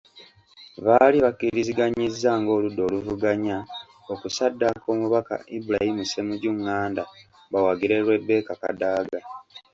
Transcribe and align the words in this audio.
Baali 0.85 1.17
bakkiriziganyizza 1.25 2.29
ng’oludda 2.39 2.81
oluvuganya, 2.87 3.57
okusaddaaka 4.13 4.85
omubaka 4.95 5.35
Ibrahim 5.57 5.97
Ssemujju 6.05 6.51
Nganda, 6.59 7.03
bawagire 7.51 7.95
Rebecca 8.09 8.53
Kadaga. 8.63 9.19